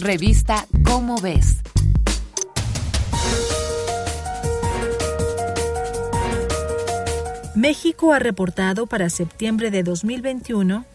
Revista 0.00 0.66
Cómo 0.82 1.20
ves. 1.20 1.58
México 7.54 8.14
ha 8.14 8.18
reportado 8.18 8.86
para 8.86 9.10
septiembre 9.10 9.70
de 9.70 9.82
2021 9.82 10.86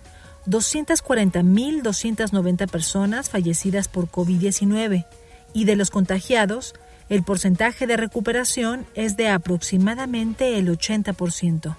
240.290 0.48 2.68
personas 2.68 3.30
fallecidas 3.30 3.88
por 3.88 4.10
COVID-19 4.10 5.06
y 5.54 5.66
de 5.66 5.76
los 5.76 5.92
contagiados, 5.92 6.74
el 7.10 7.22
porcentaje 7.24 7.86
de 7.88 7.98
recuperación 7.98 8.86
es 8.96 9.18
de 9.18 9.30
aproximadamente 9.30 10.58
el 10.58 10.70
80%. 10.70 11.76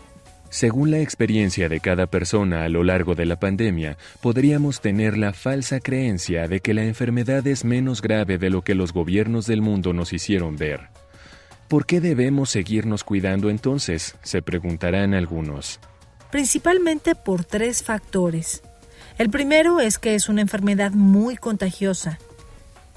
Según 0.48 0.90
la 0.90 1.00
experiencia 1.00 1.68
de 1.68 1.80
cada 1.80 2.06
persona 2.06 2.64
a 2.64 2.68
lo 2.68 2.84
largo 2.84 3.14
de 3.14 3.26
la 3.26 3.38
pandemia, 3.38 3.98
podríamos 4.20 4.80
tener 4.80 5.18
la 5.18 5.32
falsa 5.32 5.80
creencia 5.80 6.48
de 6.48 6.60
que 6.60 6.72
la 6.72 6.84
enfermedad 6.84 7.46
es 7.46 7.64
menos 7.64 8.00
grave 8.00 8.38
de 8.38 8.50
lo 8.50 8.62
que 8.62 8.74
los 8.74 8.92
gobiernos 8.92 9.46
del 9.46 9.60
mundo 9.60 9.92
nos 9.92 10.12
hicieron 10.12 10.56
ver. 10.56 10.88
¿Por 11.68 11.84
qué 11.84 12.00
debemos 12.00 12.50
seguirnos 12.50 13.02
cuidando 13.02 13.50
entonces? 13.50 14.14
se 14.22 14.40
preguntarán 14.40 15.14
algunos. 15.14 15.80
Principalmente 16.30 17.14
por 17.16 17.44
tres 17.44 17.82
factores. 17.82 18.62
El 19.18 19.30
primero 19.30 19.80
es 19.80 19.98
que 19.98 20.14
es 20.14 20.28
una 20.28 20.42
enfermedad 20.42 20.92
muy 20.92 21.36
contagiosa. 21.36 22.18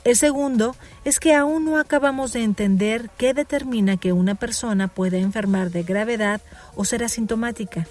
El 0.04 0.16
segundo 0.16 0.76
es 1.04 1.20
que 1.20 1.36
aún 1.36 1.66
no 1.66 1.78
acabamos 1.78 2.34
de 2.34 2.44
entender 2.44 3.10
qué 3.18 3.34
determina 3.34 3.98
que 3.98 4.14
una 4.14 4.36
persona 4.36 4.88
pueda 4.88 5.18
enfermar 5.18 5.72
de 5.72 5.84
gravedad 5.84 6.42
o 6.76 6.86
ser 6.86 7.04
asintomática. 7.04 7.86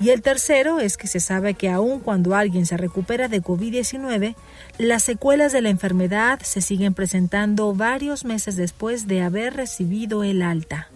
Y 0.00 0.10
el 0.10 0.22
tercero 0.22 0.80
es 0.80 0.96
que 0.96 1.06
se 1.06 1.20
sabe 1.20 1.54
que 1.54 1.70
aun 1.70 2.00
cuando 2.00 2.34
alguien 2.34 2.66
se 2.66 2.76
recupera 2.76 3.28
de 3.28 3.42
COVID-19, 3.42 4.34
las 4.78 5.02
secuelas 5.04 5.52
de 5.52 5.60
la 5.60 5.68
enfermedad 5.68 6.40
se 6.42 6.60
siguen 6.60 6.94
presentando 6.94 7.74
varios 7.74 8.24
meses 8.24 8.56
después 8.56 9.06
de 9.06 9.22
haber 9.22 9.54
recibido 9.54 10.24
el 10.24 10.42
alta. 10.42 10.88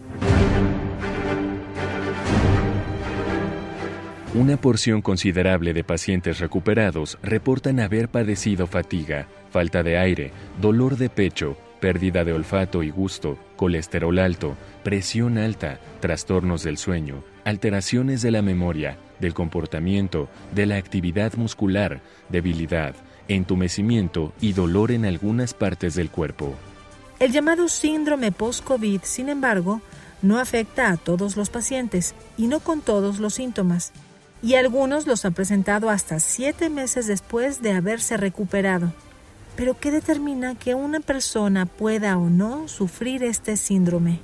Una 4.34 4.58
porción 4.58 5.00
considerable 5.00 5.72
de 5.72 5.84
pacientes 5.84 6.38
recuperados 6.38 7.18
reportan 7.22 7.80
haber 7.80 8.10
padecido 8.10 8.66
fatiga, 8.66 9.26
falta 9.50 9.82
de 9.82 9.96
aire, 9.96 10.32
dolor 10.60 10.98
de 10.98 11.08
pecho, 11.08 11.56
pérdida 11.80 12.24
de 12.24 12.34
olfato 12.34 12.82
y 12.82 12.90
gusto, 12.90 13.38
colesterol 13.56 14.18
alto, 14.18 14.54
presión 14.84 15.38
alta, 15.38 15.80
trastornos 16.00 16.62
del 16.62 16.76
sueño, 16.76 17.24
alteraciones 17.46 18.20
de 18.20 18.30
la 18.30 18.42
memoria, 18.42 18.98
del 19.18 19.32
comportamiento, 19.32 20.28
de 20.54 20.66
la 20.66 20.76
actividad 20.76 21.32
muscular, 21.34 22.02
debilidad, 22.28 22.94
entumecimiento 23.28 24.34
y 24.42 24.52
dolor 24.52 24.92
en 24.92 25.06
algunas 25.06 25.54
partes 25.54 25.94
del 25.94 26.10
cuerpo. 26.10 26.54
El 27.18 27.32
llamado 27.32 27.66
síndrome 27.68 28.30
post-COVID, 28.30 29.00
sin 29.04 29.30
embargo, 29.30 29.80
no 30.20 30.38
afecta 30.38 30.90
a 30.90 30.98
todos 30.98 31.36
los 31.36 31.48
pacientes 31.48 32.14
y 32.36 32.46
no 32.46 32.60
con 32.60 32.82
todos 32.82 33.20
los 33.20 33.34
síntomas, 33.34 33.92
y 34.42 34.54
algunos 34.54 35.06
los 35.06 35.24
han 35.24 35.34
presentado 35.34 35.90
hasta 35.90 36.20
siete 36.20 36.70
meses 36.70 37.06
después 37.06 37.62
de 37.62 37.72
haberse 37.72 38.16
recuperado. 38.16 38.92
Pero 39.56 39.76
¿qué 39.78 39.90
determina 39.90 40.54
que 40.54 40.74
una 40.74 41.00
persona 41.00 41.66
pueda 41.66 42.16
o 42.16 42.30
no 42.30 42.68
sufrir 42.68 43.24
este 43.24 43.56
síndrome? 43.56 44.20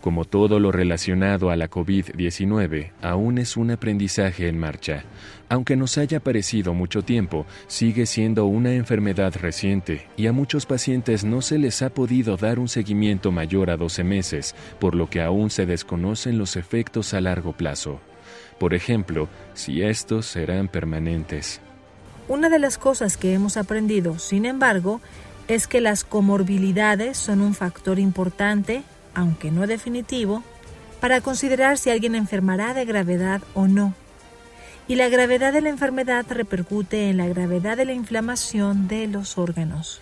Como 0.00 0.26
todo 0.26 0.58
lo 0.58 0.70
relacionado 0.70 1.48
a 1.48 1.56
la 1.56 1.70
COVID-19, 1.70 2.90
aún 3.00 3.38
es 3.38 3.56
un 3.56 3.70
aprendizaje 3.70 4.48
en 4.48 4.58
marcha. 4.58 5.04
Aunque 5.48 5.76
nos 5.76 5.96
haya 5.96 6.20
parecido 6.20 6.74
mucho 6.74 7.02
tiempo, 7.02 7.46
sigue 7.68 8.04
siendo 8.04 8.44
una 8.44 8.74
enfermedad 8.74 9.34
reciente 9.40 10.08
y 10.16 10.26
a 10.26 10.32
muchos 10.32 10.66
pacientes 10.66 11.24
no 11.24 11.40
se 11.40 11.56
les 11.56 11.80
ha 11.80 11.88
podido 11.88 12.36
dar 12.36 12.58
un 12.58 12.68
seguimiento 12.68 13.32
mayor 13.32 13.70
a 13.70 13.78
12 13.78 14.04
meses, 14.04 14.54
por 14.78 14.94
lo 14.94 15.08
que 15.08 15.22
aún 15.22 15.48
se 15.48 15.64
desconocen 15.64 16.36
los 16.36 16.56
efectos 16.56 17.14
a 17.14 17.22
largo 17.22 17.52
plazo. 17.52 18.00
Por 18.58 18.74
ejemplo, 18.74 19.28
si 19.54 19.82
estos 19.82 20.26
serán 20.26 20.68
permanentes. 20.68 21.60
Una 22.28 22.48
de 22.48 22.58
las 22.58 22.78
cosas 22.78 23.16
que 23.16 23.34
hemos 23.34 23.56
aprendido, 23.56 24.18
sin 24.18 24.46
embargo, 24.46 25.00
es 25.48 25.66
que 25.66 25.80
las 25.80 26.04
comorbilidades 26.04 27.18
son 27.18 27.40
un 27.40 27.54
factor 27.54 27.98
importante, 27.98 28.82
aunque 29.14 29.50
no 29.50 29.66
definitivo, 29.66 30.42
para 31.00 31.20
considerar 31.20 31.76
si 31.76 31.90
alguien 31.90 32.14
enfermará 32.14 32.72
de 32.72 32.86
gravedad 32.86 33.42
o 33.52 33.68
no. 33.68 33.94
Y 34.88 34.96
la 34.96 35.08
gravedad 35.08 35.52
de 35.52 35.60
la 35.60 35.68
enfermedad 35.68 36.24
repercute 36.28 37.10
en 37.10 37.18
la 37.18 37.26
gravedad 37.26 37.76
de 37.76 37.84
la 37.84 37.92
inflamación 37.92 38.88
de 38.88 39.06
los 39.06 39.36
órganos. 39.36 40.00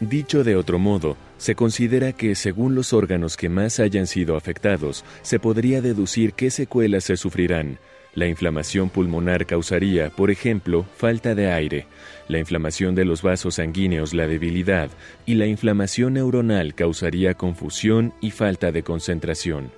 Dicho 0.00 0.44
de 0.44 0.56
otro 0.56 0.78
modo, 0.78 1.16
se 1.38 1.54
considera 1.54 2.12
que 2.12 2.34
según 2.34 2.74
los 2.74 2.92
órganos 2.92 3.36
que 3.36 3.48
más 3.48 3.80
hayan 3.80 4.06
sido 4.06 4.36
afectados, 4.36 5.04
se 5.22 5.40
podría 5.40 5.80
deducir 5.80 6.34
qué 6.34 6.50
secuelas 6.50 7.04
se 7.04 7.16
sufrirán, 7.16 7.78
la 8.18 8.26
inflamación 8.26 8.90
pulmonar 8.90 9.46
causaría, 9.46 10.10
por 10.10 10.30
ejemplo, 10.30 10.84
falta 10.96 11.34
de 11.34 11.52
aire, 11.52 11.86
la 12.26 12.38
inflamación 12.38 12.94
de 12.94 13.04
los 13.04 13.22
vasos 13.22 13.56
sanguíneos 13.56 14.12
la 14.12 14.26
debilidad 14.26 14.90
y 15.24 15.34
la 15.34 15.46
inflamación 15.46 16.14
neuronal 16.14 16.74
causaría 16.74 17.34
confusión 17.34 18.12
y 18.20 18.30
falta 18.30 18.72
de 18.72 18.82
concentración. 18.82 19.70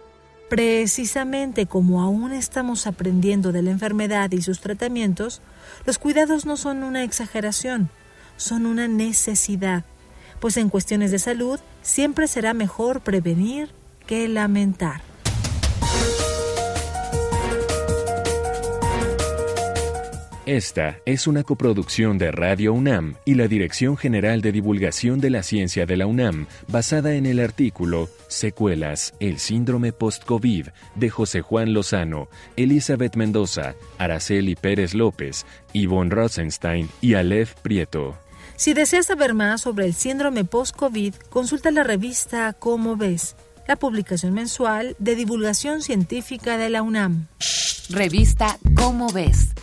Precisamente 0.48 1.66
como 1.66 2.00
aún 2.00 2.32
estamos 2.32 2.86
aprendiendo 2.86 3.52
de 3.52 3.62
la 3.62 3.72
enfermedad 3.72 4.30
y 4.32 4.42
sus 4.42 4.60
tratamientos, 4.60 5.42
los 5.84 5.98
cuidados 5.98 6.46
no 6.46 6.56
son 6.56 6.82
una 6.82 7.04
exageración, 7.04 7.90
son 8.36 8.64
una 8.64 8.88
necesidad, 8.88 9.84
pues 10.40 10.56
en 10.56 10.68
cuestiones 10.70 11.10
de 11.10 11.18
salud 11.18 11.60
siempre 11.82 12.26
será 12.26 12.54
mejor 12.54 13.00
prevenir 13.00 13.70
que 14.06 14.28
lamentar. 14.28 15.02
Esta 20.50 20.98
es 21.06 21.28
una 21.28 21.44
coproducción 21.44 22.18
de 22.18 22.32
Radio 22.32 22.72
UNAM 22.72 23.14
y 23.24 23.34
la 23.34 23.46
Dirección 23.46 23.96
General 23.96 24.40
de 24.40 24.50
Divulgación 24.50 25.20
de 25.20 25.30
la 25.30 25.44
Ciencia 25.44 25.86
de 25.86 25.96
la 25.96 26.06
UNAM, 26.06 26.48
basada 26.66 27.14
en 27.14 27.26
el 27.26 27.38
artículo 27.38 28.08
Secuelas, 28.26 29.14
el 29.20 29.38
síndrome 29.38 29.92
post-COVID 29.92 30.66
de 30.96 31.08
José 31.08 31.42
Juan 31.42 31.72
Lozano, 31.72 32.28
Elizabeth 32.56 33.14
Mendoza, 33.14 33.76
Araceli 33.96 34.56
Pérez 34.56 34.92
López, 34.92 35.46
Yvonne 35.72 36.10
Rosenstein 36.10 36.88
y 37.00 37.14
Aleph 37.14 37.54
Prieto. 37.62 38.16
Si 38.60 38.74
deseas 38.74 39.06
saber 39.06 39.32
más 39.32 39.62
sobre 39.62 39.86
el 39.86 39.94
síndrome 39.94 40.44
post-COVID, 40.44 41.14
consulta 41.30 41.70
la 41.70 41.82
revista 41.82 42.52
Cómo 42.52 42.94
ves, 42.94 43.34
la 43.66 43.76
publicación 43.76 44.34
mensual 44.34 44.96
de 44.98 45.14
divulgación 45.14 45.80
científica 45.80 46.58
de 46.58 46.68
la 46.68 46.82
UNAM. 46.82 47.26
Revista 47.88 48.58
Cómo 48.74 49.08
ves 49.08 49.54